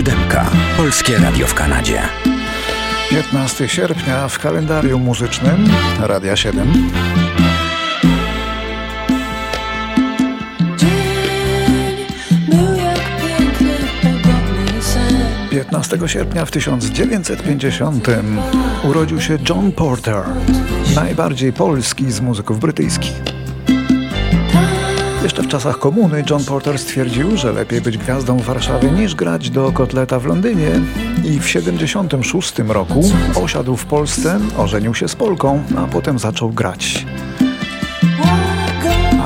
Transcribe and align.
Siódemka. 0.00 0.50
Polskie 0.76 1.18
Radio 1.18 1.46
w 1.46 1.54
Kanadzie. 1.54 2.02
15 3.10 3.68
sierpnia 3.68 4.28
w 4.28 4.38
kalendarium 4.38 5.02
muzycznym 5.02 5.68
Radia 6.00 6.36
7. 6.36 6.90
15 15.50 15.98
sierpnia 16.06 16.44
w 16.44 16.50
1950 16.50 18.08
urodził 18.84 19.20
się 19.20 19.38
John 19.48 19.72
Porter, 19.72 20.24
najbardziej 20.94 21.52
polski 21.52 22.12
z 22.12 22.20
muzyków 22.20 22.60
brytyjskich. 22.60 23.29
Jeszcze 25.22 25.42
w 25.42 25.48
czasach 25.48 25.78
komuny 25.78 26.24
John 26.30 26.44
Porter 26.44 26.78
stwierdził, 26.78 27.36
że 27.36 27.52
lepiej 27.52 27.80
być 27.80 27.98
gwiazdą 27.98 28.38
w 28.38 28.42
Warszawie 28.42 28.90
niż 28.90 29.14
grać 29.14 29.50
do 29.50 29.72
kotleta 29.72 30.18
w 30.20 30.26
Londynie 30.26 30.80
i 31.24 31.40
w 31.40 31.48
76 31.48 32.58
roku 32.58 33.02
osiadł 33.34 33.76
w 33.76 33.84
Polsce, 33.84 34.40
ożenił 34.58 34.94
się 34.94 35.08
z 35.08 35.16
Polką, 35.16 35.62
a 35.76 35.86
potem 35.86 36.18
zaczął 36.18 36.50
grać. 36.50 37.06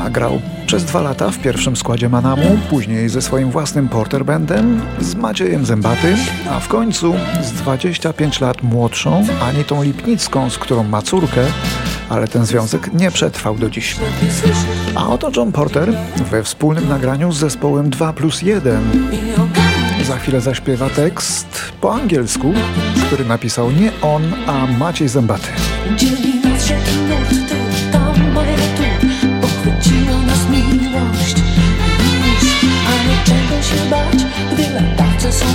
A 0.04 0.10
grał 0.10 0.40
przez 0.66 0.84
dwa 0.84 1.00
lata 1.00 1.30
w 1.30 1.38
pierwszym 1.38 1.76
składzie 1.76 2.08
Manamu, 2.08 2.58
później 2.70 3.08
ze 3.08 3.22
swoim 3.22 3.50
własnym 3.50 3.88
Porter 3.88 4.24
Bandem, 4.24 4.80
z 5.00 5.14
Maciejem 5.14 5.66
Zębaty, 5.66 6.16
a 6.50 6.60
w 6.60 6.68
końcu 6.68 7.14
z 7.42 7.52
25 7.52 8.40
lat 8.40 8.62
młodszą 8.62 9.26
Anitą 9.42 9.82
Lipnicką, 9.82 10.50
z 10.50 10.58
którą 10.58 10.84
ma 10.84 11.02
córkę, 11.02 11.44
ale 12.08 12.28
ten 12.28 12.46
związek 12.46 12.94
nie 12.94 13.10
przetrwał 13.10 13.56
do 13.56 13.70
dziś. 13.70 13.96
A 14.94 15.08
oto 15.08 15.30
John 15.36 15.52
Porter 15.52 15.92
we 16.30 16.42
wspólnym 16.42 16.88
nagraniu 16.88 17.32
z 17.32 17.38
zespołem 17.38 17.90
2 17.90 18.12
plus 18.12 18.42
1. 18.42 18.82
Za 20.06 20.16
chwilę 20.16 20.40
zaśpiewa 20.40 20.90
tekst 20.90 21.72
po 21.80 21.94
angielsku, 21.94 22.52
który 23.06 23.24
napisał 23.24 23.70
nie 23.70 23.92
on, 24.02 24.22
a 24.46 24.66
Maciej 24.66 25.08
Zębaty. 25.08 25.48
się 33.74 33.90
bać, 33.90 34.24
gdy 34.52 34.62
latacie 34.70 35.32
są 35.32 35.46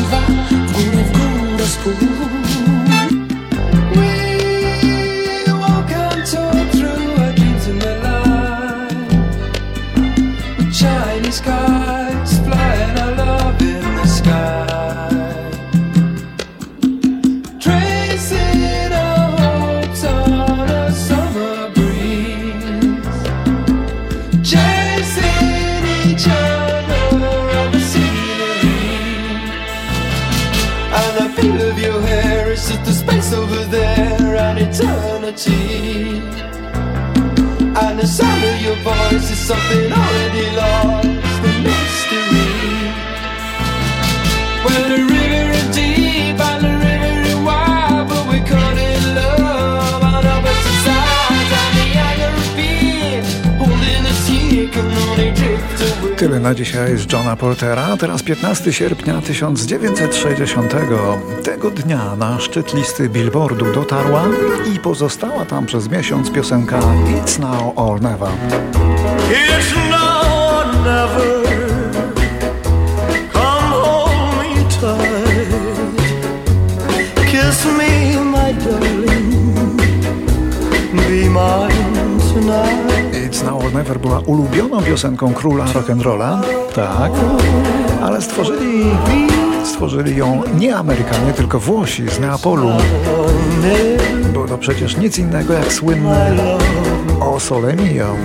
eternity. 34.80 36.22
And 37.82 38.00
the 38.00 38.08
sound 38.08 38.44
of 38.44 38.62
your 38.62 38.76
voice 38.78 39.30
is 39.32 39.38
something 39.38 39.92
already 39.92 40.56
lost, 40.56 41.09
na 56.40 56.56
dzisiaj 56.56 56.98
z 56.98 57.14
Johna 57.14 57.36
Portera. 57.36 57.98
Teraz 57.98 58.24
15 58.24 58.74
sierpnia 58.74 59.22
1960. 59.22 60.74
Tego 61.44 61.72
dnia 61.72 62.16
na 62.16 62.40
szczyt 62.40 62.74
listy 62.74 63.10
Billboardu 63.10 63.74
dotarła 63.74 64.24
i 64.76 64.80
pozostała 64.80 65.46
tam 65.46 65.66
przez 65.66 65.90
miesiąc 65.90 66.32
piosenka 66.32 66.80
It's 66.80 67.40
Now 67.40 67.74
or 67.76 68.02
Never. 68.02 68.30
It's 69.30 69.90
now 69.90 70.22
or 70.50 70.66
never. 70.76 71.44
Come 73.34 73.72
hold 73.72 74.12
me 74.38 74.64
tight. 74.70 75.50
Kiss 77.32 77.66
me, 77.66 78.24
my 78.24 78.54
darling. 78.54 79.82
Be 80.94 81.30
mine 81.30 82.20
tonight. 82.34 82.89
It's 83.40 83.46
Now 83.46 83.66
or 83.66 83.74
Never 83.74 84.00
była 84.00 84.20
ulubioną 84.20 84.82
piosenką 84.82 85.34
króla 85.34 85.66
rock'n'rolla, 85.66 86.42
tak, 86.76 87.12
ale 88.02 88.22
stworzyli 88.22 88.84
stworzyli 89.64 90.18
ją 90.18 90.42
nie 90.58 90.76
Amerykanie, 90.76 91.34
tylko 91.34 91.60
Włosi 91.60 92.10
z 92.10 92.20
Neapolu. 92.20 92.70
Było 94.34 94.48
to 94.48 94.58
przecież 94.58 94.98
nic 94.98 95.18
innego 95.18 95.54
jak 95.54 95.74
słynne 95.74 96.36
O 97.20 97.40
Sole 97.40 97.74
Mio. 97.74 98.16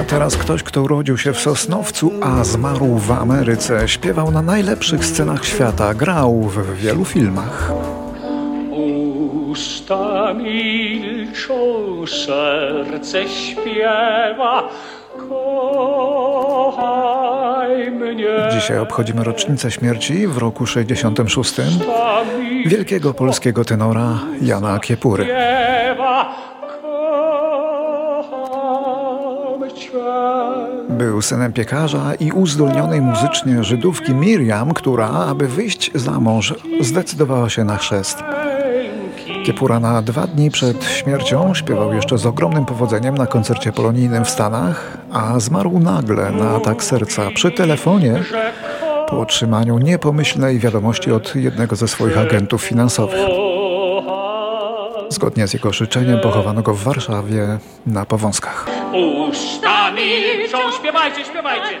A 0.00 0.04
teraz 0.04 0.36
ktoś, 0.36 0.62
kto 0.62 0.82
urodził 0.82 1.18
się 1.18 1.32
w 1.32 1.40
Sosnowcu, 1.40 2.12
a 2.22 2.44
zmarł 2.44 2.98
w 2.98 3.10
Ameryce, 3.10 3.88
śpiewał 3.88 4.30
na 4.30 4.42
najlepszych 4.42 5.04
scenach 5.04 5.44
świata, 5.44 5.94
grał 5.94 6.42
w 6.42 6.76
wielu 6.76 7.04
filmach. 7.04 7.72
Usta 9.50 10.34
milczą, 10.34 11.54
serce 12.06 13.28
śpiewa. 13.28 14.68
Dzisiaj 18.52 18.78
obchodzimy 18.78 19.24
rocznicę 19.24 19.70
śmierci 19.70 20.26
w 20.26 20.38
roku 20.38 20.66
66 20.66 21.54
wielkiego 22.66 23.14
polskiego 23.14 23.64
tenora 23.64 24.18
Jana 24.42 24.78
Kiepury. 24.78 25.26
Był 30.88 31.22
synem 31.22 31.52
piekarza 31.52 32.14
i 32.14 32.32
uzdolnionej 32.32 33.00
muzycznie 33.00 33.64
Żydówki 33.64 34.14
Miriam, 34.14 34.74
która, 34.74 35.08
aby 35.08 35.48
wyjść 35.48 35.90
za 35.94 36.20
mąż, 36.20 36.54
zdecydowała 36.80 37.50
się 37.50 37.64
na 37.64 37.76
chrzest. 37.76 38.22
Kiepura 39.46 39.80
na 39.80 40.02
dwa 40.02 40.26
dni 40.26 40.50
przed 40.50 40.84
śmiercią 40.84 41.54
śpiewał 41.54 41.94
jeszcze 41.94 42.18
z 42.18 42.26
ogromnym 42.26 42.66
powodzeniem 42.66 43.14
na 43.14 43.26
koncercie 43.26 43.72
polonijnym 43.72 44.24
w 44.24 44.30
Stanach, 44.30 44.98
a 45.12 45.40
zmarł 45.40 45.78
nagle 45.78 46.30
na 46.30 46.50
atak 46.50 46.84
serca 46.84 47.30
przy 47.34 47.50
telefonie 47.50 48.24
po 49.08 49.20
otrzymaniu 49.20 49.78
niepomyślnej 49.78 50.58
wiadomości 50.58 51.12
od 51.12 51.36
jednego 51.36 51.76
ze 51.76 51.88
swoich 51.88 52.18
agentów 52.18 52.62
finansowych. 52.62 53.26
Zgodnie 55.08 55.48
z 55.48 55.54
jego 55.54 55.72
życzeniem 55.72 56.20
pochowano 56.20 56.62
go 56.62 56.74
w 56.74 56.82
Warszawie 56.82 57.58
na 57.86 58.04
Powązkach. 58.04 58.66
Ustami 59.28 60.10
śpiewajcie, 60.80 61.24
śpiewajcie! 61.24 61.80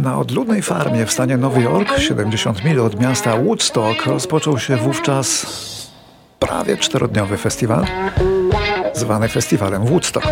Na 0.00 0.18
odludnej 0.18 0.62
farmie 0.62 1.06
w 1.06 1.12
stanie 1.12 1.36
Nowy 1.36 1.62
Jork, 1.62 1.98
70 1.98 2.64
mil 2.64 2.80
od 2.80 3.00
miasta 3.00 3.36
Woodstock, 3.36 4.06
rozpoczął 4.06 4.58
się 4.58 4.76
wówczas 4.76 5.46
prawie 6.38 6.76
czterodniowy 6.76 7.36
festiwal, 7.36 7.86
zwany 8.94 9.28
festiwalem 9.28 9.86
Woodstock. 9.86 10.26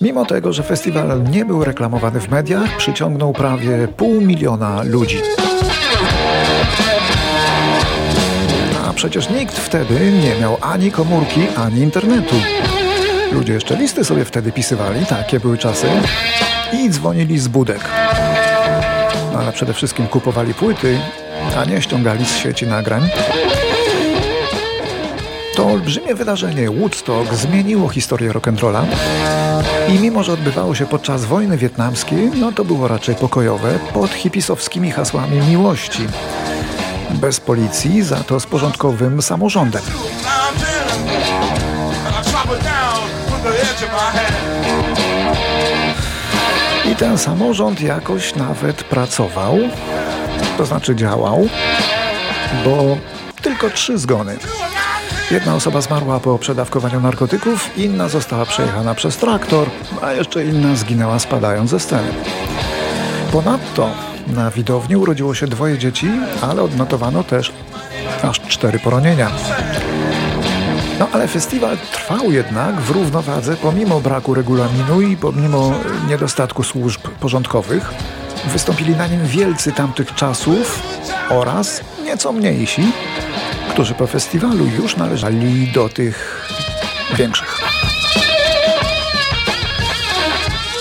Mimo 0.00 0.24
tego, 0.24 0.52
że 0.52 0.62
festiwal 0.62 1.22
nie 1.30 1.44
był 1.44 1.64
reklamowany 1.64 2.20
w 2.20 2.30
mediach, 2.30 2.76
przyciągnął 2.76 3.32
prawie 3.32 3.88
pół 3.88 4.20
miliona 4.20 4.82
ludzi. 4.82 5.18
A 8.88 8.92
przecież 8.92 9.30
nikt 9.30 9.58
wtedy 9.58 10.12
nie 10.12 10.40
miał 10.40 10.56
ani 10.60 10.90
komórki, 10.90 11.40
ani 11.56 11.80
internetu. 11.80 12.36
Ludzie 13.32 13.52
jeszcze 13.52 13.76
listy 13.76 14.04
sobie 14.04 14.24
wtedy 14.24 14.52
pisywali, 14.52 15.06
takie 15.06 15.40
były 15.40 15.58
czasy, 15.58 15.86
i 16.72 16.90
dzwonili 16.90 17.38
z 17.38 17.48
budek. 17.48 18.01
No, 19.32 19.38
ale 19.38 19.52
przede 19.52 19.74
wszystkim 19.74 20.06
kupowali 20.06 20.54
płyty, 20.54 21.00
a 21.56 21.64
nie 21.64 21.82
ściągali 21.82 22.24
z 22.24 22.36
sieci 22.36 22.66
nagrań. 22.66 23.08
To 25.56 25.66
olbrzymie 25.66 26.14
wydarzenie 26.14 26.70
Woodstock 26.70 27.34
zmieniło 27.34 27.88
historię 27.88 28.30
rock'n'rolla 28.30 28.84
i 29.88 29.92
mimo, 29.92 30.22
że 30.22 30.32
odbywało 30.32 30.74
się 30.74 30.86
podczas 30.86 31.24
wojny 31.24 31.56
wietnamskiej, 31.56 32.30
no 32.34 32.52
to 32.52 32.64
było 32.64 32.88
raczej 32.88 33.14
pokojowe, 33.14 33.78
pod 33.94 34.10
hipisowskimi 34.10 34.90
hasłami 34.90 35.40
miłości. 35.40 36.06
Bez 37.10 37.40
policji, 37.40 38.02
za 38.02 38.16
to 38.16 38.40
z 38.40 38.46
porządkowym 38.46 39.22
samorządem. 39.22 39.82
Ten 47.02 47.18
samorząd 47.18 47.80
jakoś 47.80 48.34
nawet 48.34 48.84
pracował, 48.84 49.58
to 50.58 50.66
znaczy 50.66 50.96
działał, 50.96 51.48
bo 52.64 52.96
tylko 53.42 53.70
trzy 53.70 53.98
zgony. 53.98 54.36
Jedna 55.30 55.54
osoba 55.54 55.80
zmarła 55.80 56.20
po 56.20 56.38
przedawkowaniu 56.38 57.00
narkotyków, 57.00 57.78
inna 57.78 58.08
została 58.08 58.46
przejechana 58.46 58.94
przez 58.94 59.16
traktor, 59.16 59.70
a 60.02 60.12
jeszcze 60.12 60.44
inna 60.44 60.76
zginęła 60.76 61.18
spadając 61.18 61.70
ze 61.70 61.80
sceny. 61.80 62.08
Ponadto 63.32 63.90
na 64.26 64.50
widowni 64.50 64.96
urodziło 64.96 65.34
się 65.34 65.46
dwoje 65.46 65.78
dzieci, 65.78 66.10
ale 66.42 66.62
odnotowano 66.62 67.24
też 67.24 67.52
aż 68.22 68.40
cztery 68.40 68.78
poronienia. 68.78 69.30
No 71.02 71.08
ale 71.12 71.28
festiwal 71.28 71.76
trwał 71.92 72.32
jednak 72.32 72.80
w 72.80 72.90
równowadze 72.90 73.56
pomimo 73.56 74.00
braku 74.00 74.34
regulaminu 74.34 75.00
i 75.00 75.16
pomimo 75.16 75.72
niedostatku 76.08 76.62
służb 76.62 77.00
porządkowych. 77.20 77.94
Wystąpili 78.44 78.96
na 78.96 79.06
nim 79.06 79.26
wielcy 79.26 79.72
tamtych 79.72 80.14
czasów 80.14 80.82
oraz 81.28 81.80
nieco 82.04 82.32
mniejsi, 82.32 82.82
którzy 83.70 83.94
po 83.94 84.06
festiwalu 84.06 84.66
już 84.66 84.96
należeli 84.96 85.72
do 85.72 85.88
tych 85.88 86.46
większych. 87.16 87.60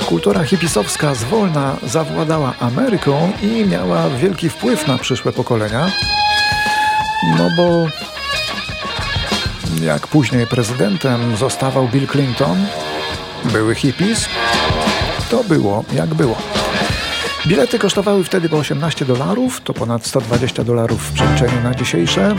Kultura 0.05 0.43
hipisowska 0.43 1.15
zwolna 1.15 1.75
zawładała 1.83 2.53
Ameryką 2.59 3.31
i 3.41 3.65
miała 3.65 4.09
wielki 4.09 4.49
wpływ 4.49 4.87
na 4.87 4.97
przyszłe 4.97 5.31
pokolenia, 5.31 5.91
no 7.37 7.49
bo 7.57 7.87
jak 9.83 10.07
później 10.07 10.47
prezydentem 10.47 11.35
zostawał 11.35 11.87
Bill 11.87 12.07
Clinton, 12.07 12.65
były 13.43 13.75
hippies, 13.75 14.29
to 15.29 15.43
było 15.43 15.83
jak 15.93 16.13
było. 16.13 16.37
Bilety 17.47 17.79
kosztowały 17.79 18.23
wtedy 18.23 18.49
po 18.49 18.57
18 18.57 19.05
dolarów, 19.05 19.61
to 19.61 19.73
ponad 19.73 20.05
120 20.05 20.63
dolarów 20.63 21.01
w 21.01 21.11
przeliczeniu 21.11 21.63
na 21.63 21.75
dzisiejsze, 21.75 22.35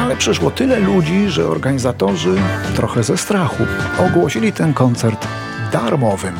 ale 0.00 0.16
przyszło 0.16 0.50
tyle 0.50 0.80
ludzi, 0.80 1.28
że 1.28 1.46
organizatorzy 1.46 2.34
trochę 2.76 3.02
ze 3.02 3.16
strachu 3.16 3.66
ogłosili 3.98 4.52
ten 4.52 4.74
koncert 4.74 5.26
darmowym. 5.72 6.34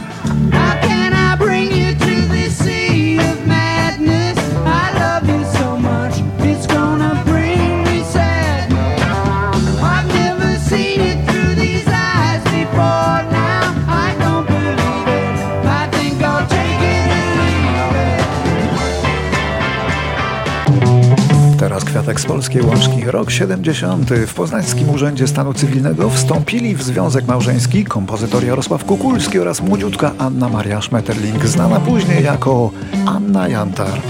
Z 22.18 22.24
polskiej 22.24 22.62
łączki. 22.62 23.04
Rok 23.04 23.30
70. 23.30 24.10
W 24.10 24.34
Poznańskim 24.34 24.90
Urzędzie 24.90 25.28
Stanu 25.28 25.54
Cywilnego 25.54 26.10
wstąpili 26.10 26.74
w 26.76 26.82
związek 26.82 27.26
małżeński 27.26 27.84
kompozytor 27.84 28.44
Jarosław 28.44 28.84
Kukulski 28.84 29.38
oraz 29.38 29.62
młodziutka 29.62 30.12
Anna 30.18 30.48
Maria 30.48 30.82
Schmetterling, 30.82 31.46
znana 31.46 31.80
później 31.80 32.24
jako 32.24 32.70
Anna 33.06 33.48
Jantar. 33.48 34.00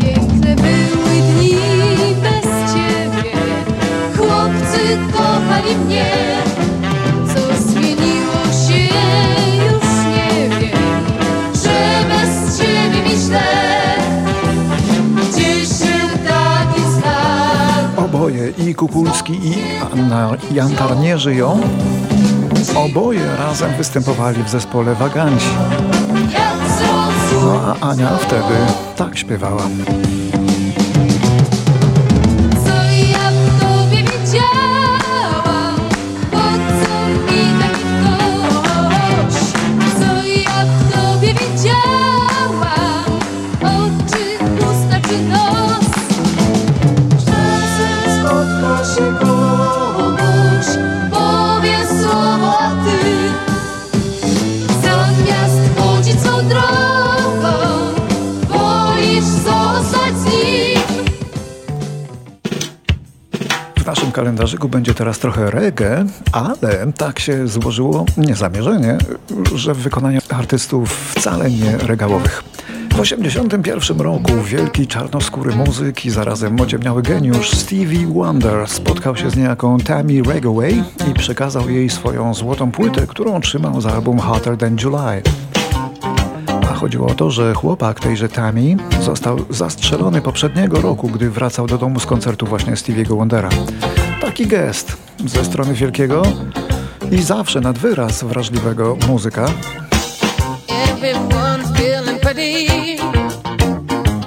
Piękne 0.00 0.56
były 0.56 1.22
dni 1.34 1.56
bez 2.22 2.72
ciebie, 2.72 3.36
chłopcy 4.16 4.98
kochali 5.12 5.76
mnie. 5.76 6.51
Kukulski, 18.74 19.32
i 19.32 19.54
Anna 19.92 20.30
Jantar 20.52 20.96
nie 20.96 21.18
żyją. 21.18 21.60
Oboje 22.76 23.36
razem 23.36 23.76
występowali 23.76 24.42
w 24.42 24.48
zespole 24.48 24.94
Waganci. 24.94 25.46
No 27.44 27.60
a 27.80 27.90
Ania 27.90 28.16
wtedy 28.16 28.54
tak 28.96 29.18
śpiewała. 29.18 29.62
Kalendarzyku 64.42 64.68
będzie 64.68 64.94
teraz 64.94 65.18
trochę 65.18 65.50
reggae, 65.50 66.04
ale 66.32 66.92
tak 66.96 67.18
się 67.18 67.48
złożyło 67.48 68.04
niezamierzenie, 68.16 68.98
że 69.54 69.74
w 69.74 69.78
wykonaniu 69.78 70.20
artystów 70.28 71.14
wcale 71.14 71.50
nie 71.50 71.76
regałowych. 71.76 72.44
W 72.90 73.00
1981 73.00 74.00
roku 74.00 74.32
wielki 74.44 74.86
czarnoskóry 74.86 75.54
muzyk 75.54 76.04
i 76.06 76.10
zarazem 76.10 76.60
ociemniały 76.60 77.02
geniusz 77.02 77.50
Stevie 77.50 78.06
Wonder 78.06 78.68
spotkał 78.68 79.16
się 79.16 79.30
z 79.30 79.36
niejaką 79.36 79.78
Tammy 79.78 80.22
Regaway 80.22 80.84
i 81.10 81.14
przekazał 81.14 81.70
jej 81.70 81.90
swoją 81.90 82.34
złotą 82.34 82.70
płytę, 82.72 83.06
którą 83.06 83.40
trzymał 83.40 83.80
za 83.80 83.92
album 83.92 84.18
Hotter 84.18 84.56
Than 84.56 84.76
July. 84.82 85.22
A 86.70 86.74
chodziło 86.74 87.06
o 87.06 87.14
to, 87.14 87.30
że 87.30 87.54
chłopak 87.54 88.00
tejże 88.00 88.28
Tammy 88.28 88.76
został 89.00 89.38
zastrzelony 89.50 90.20
poprzedniego 90.20 90.80
roku, 90.80 91.08
gdy 91.08 91.30
wracał 91.30 91.66
do 91.66 91.78
domu 91.78 92.00
z 92.00 92.06
koncertu 92.06 92.46
właśnie 92.46 92.72
Stevie'ego 92.72 93.16
Wondera. 93.16 93.48
Taki 94.32 94.46
gest 94.46 94.96
ze 95.26 95.44
strony 95.44 95.74
wielkiego 95.74 96.22
i 97.10 97.22
zawsze 97.22 97.60
nad 97.60 97.78
wyraz 97.78 98.24
wrażliwego 98.24 98.96
muzyka 99.08 99.46
Everyone's 100.68 101.76
feeling 101.76 102.20
pretty. 102.20 102.66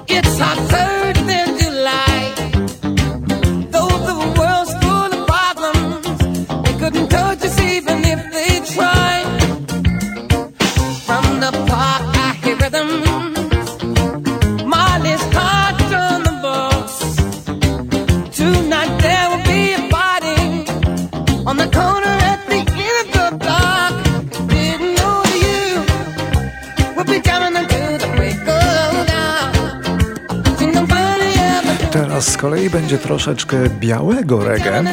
It's 0.08 0.40
hotter 0.40 1.14
than 1.14 1.15
z 32.36 32.38
kolei 32.38 32.70
będzie 32.70 32.98
troszeczkę 32.98 33.58
białego 33.80 34.44
reggae. 34.44 34.84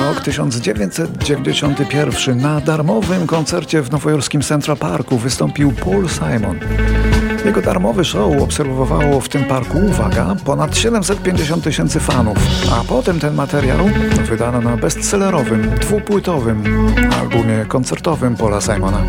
Rok 0.00 0.20
1991 0.20 2.40
na 2.40 2.60
darmowym 2.60 3.26
koncercie 3.26 3.82
w 3.82 3.90
nowojorskiej 3.90 4.40
Central 4.40 4.76
Parku 4.76 5.18
wystąpił 5.18 5.72
Paul 5.72 6.08
Simon. 6.08 6.58
Jego 7.44 7.62
darmowy 7.62 8.04
show 8.04 8.42
obserwowało 8.42 9.20
w 9.20 9.28
tym 9.28 9.44
parku, 9.44 9.78
uwaga, 9.78 10.36
ponad 10.44 10.76
750 10.76 11.64
tysięcy 11.64 12.00
fanów, 12.00 12.38
a 12.72 12.84
potem 12.84 13.20
ten 13.20 13.34
materiał 13.34 13.90
wydano 14.28 14.60
na 14.60 14.76
bestsellerowym, 14.76 15.70
dwupłytowym 15.80 16.64
albumie 17.20 17.64
koncertowym 17.68 18.36
Paula 18.36 18.60
Simona. 18.60 19.02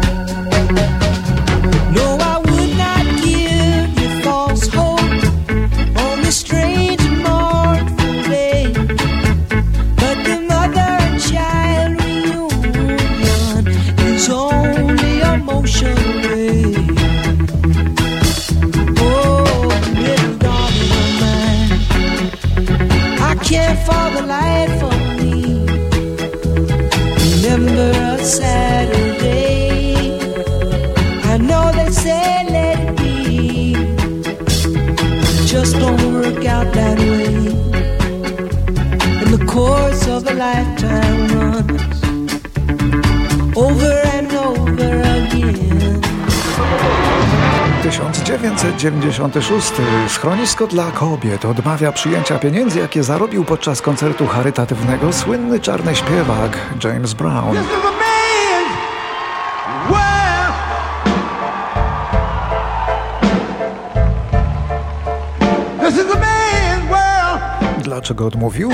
Lifetime 40.40 41.28
runs 41.28 42.00
over 43.56 43.94
and 44.18 44.34
over 44.34 45.02
again. 45.02 46.02
1996. 47.84 49.74
Schronisko 50.08 50.68
dla 50.68 50.92
kobiet 50.92 51.46
odmawia 51.46 51.92
przyjęcia 51.92 52.40
pieniędzy, 52.40 52.80
jakie 52.80 53.04
zarobił 53.04 53.46
podczas 53.46 53.82
koncertu 53.82 54.28
charytatywnego 54.28 55.14
słynny 55.14 55.60
czarny 55.60 55.96
śpiewak 55.96 56.58
James 56.84 57.14
Brown. 57.14 57.58
Dlaczego 67.84 68.26
odmówił? 68.26 68.72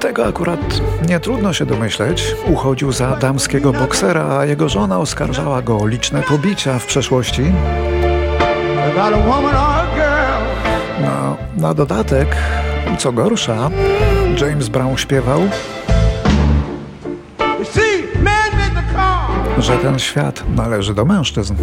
Tego 0.00 0.26
akurat 0.26 0.60
nie 1.08 1.20
trudno 1.20 1.52
się 1.52 1.66
domyśleć. 1.66 2.36
Uchodził 2.46 2.92
za 2.92 3.16
damskiego 3.16 3.72
boksera, 3.72 4.38
a 4.38 4.44
jego 4.44 4.68
żona 4.68 4.98
oskarżała 4.98 5.62
go 5.62 5.78
o 5.78 5.86
liczne 5.86 6.22
pobicia 6.22 6.78
w 6.78 6.86
przeszłości. 6.86 7.42
Girl. 8.94 9.18
Na, 11.56 11.74
dodatek, 11.74 12.36
co 12.98 13.12
gorsza, 13.12 13.70
James 14.40 14.68
Brown 14.68 14.96
śpiewał, 14.96 15.40
że 19.58 19.76
ten 19.76 19.98
świat 19.98 20.42
należy 20.56 20.94
do 20.94 21.04
mężczyzn. 21.04 21.54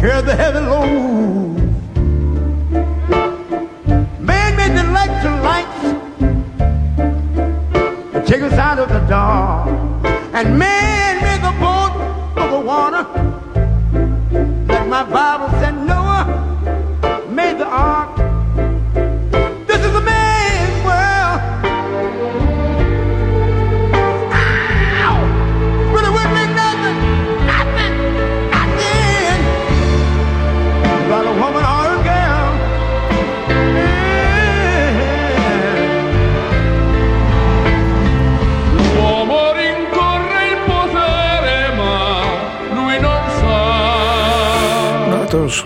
Carry 0.00 0.22
the 0.22 0.34
heavy 0.34 0.60
load. 0.60 1.58
Man 4.18 4.56
made 4.56 4.72
the 4.74 4.80
electric 4.88 5.36
lights 5.42 5.82
to 8.14 8.22
take 8.26 8.40
us 8.40 8.54
out 8.54 8.78
of 8.78 8.88
the 8.88 9.00
dark. 9.00 9.68
And 10.32 10.58
man 10.58 11.20
made 11.20 11.42
the 11.42 11.52
boat 11.60 11.92
for 12.32 12.48
the 12.48 12.60
water. 12.60 13.04
Like 14.68 14.86
my 14.88 15.04
Bible 15.04 15.50
said, 15.60 15.74
Noah 15.86 17.28
made 17.28 17.58
the 17.58 17.66
ark. 17.66 18.19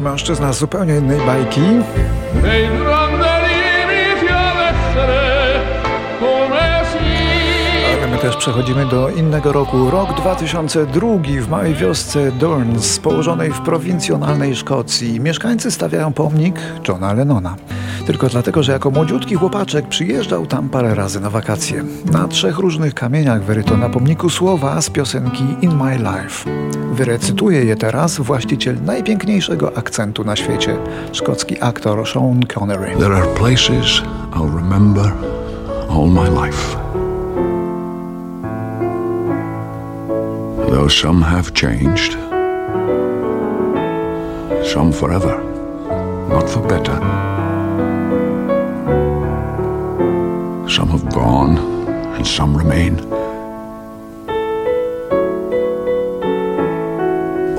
Mężczyzna 0.01 0.53
z 0.53 0.59
zupełnie 0.59 0.97
innej 0.97 1.21
bajki. 1.21 1.61
Ale 7.99 8.07
my 8.11 8.19
też 8.19 8.37
przechodzimy 8.37 8.87
do 8.87 9.09
innego 9.09 9.53
roku. 9.53 9.91
Rok 9.91 10.17
2002 10.17 11.07
w 11.41 11.49
małej 11.49 11.75
wiosce 11.75 12.33
Durns, 12.33 12.99
położonej 12.99 13.53
w 13.53 13.61
prowincjonalnej 13.61 14.57
Szkocji. 14.57 15.21
Mieszkańcy 15.21 15.71
stawiają 15.71 16.13
pomnik 16.13 16.57
Johna 16.89 17.13
Lennona. 17.13 17.57
Tylko 18.07 18.29
dlatego, 18.29 18.63
że 18.63 18.73
jako 18.73 18.91
młodziutki 18.91 19.35
chłopaczek 19.35 19.89
przyjeżdżał 19.89 20.47
tam 20.47 20.69
parę 20.69 20.95
razy 20.95 21.21
na 21.21 21.31
wakacje. 21.31 21.85
Na 22.13 22.29
trzech 22.29 22.59
różnych 22.59 22.95
kamieniach 22.95 23.43
wyryto 23.43 23.77
na 23.77 23.89
pomniku 23.89 24.31
słowa 24.31 24.81
z 24.81 24.91
piosenki 24.91 25.45
In 25.63 25.75
My 25.77 25.97
Life. 25.97 26.51
Wyrecytuje 26.93 27.65
je 27.65 27.77
teraz 27.77 28.19
właściciel 28.19 28.77
najpiękniejszego 28.85 29.77
akcentu 29.77 30.25
na 30.25 30.37
świecie, 30.37 30.77
szkocki 31.13 31.63
aktor 31.63 32.09
Sean 32.09 32.41
Connery. 32.55 32.97
There 32.97 33.15
are 33.15 33.27
places 33.27 34.03
I'll 34.33 34.57
remember 34.57 35.13
all 35.89 36.07
my 36.07 36.47
life. 36.47 36.77
Though 40.71 40.93
some 40.93 41.25
have 41.25 41.53
changed, 41.53 42.17
some 44.75 44.93
forever, 44.93 45.41
not 46.29 46.51
for 46.51 46.63
better. 46.69 47.34
Some 50.69 50.89
have 50.89 51.13
gone 51.13 51.59
and 52.17 52.27
some 52.27 52.57
remain. 52.57 52.99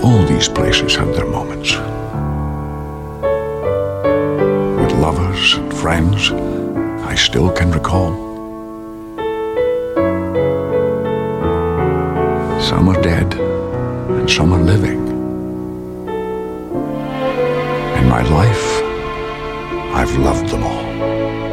All 0.03 0.25
these 0.25 0.47
places 0.49 0.95
have 0.95 1.13
their 1.15 1.27
moments. 1.27 1.75
with 4.85 4.93
lovers 4.99 5.53
and 5.55 5.73
friends 5.73 6.31
I 7.11 7.15
still 7.15 7.49
can 7.51 7.71
recall. 7.71 8.11
Some 12.61 12.89
are 12.89 13.01
dead 13.01 13.33
and 13.33 14.29
some 14.29 14.53
are 14.53 14.61
living. 14.61 15.01
In 17.99 18.09
my 18.09 18.21
life, 18.39 18.65
I've 19.95 20.15
loved 20.17 20.49
them 20.49 20.63
all. 20.63 21.44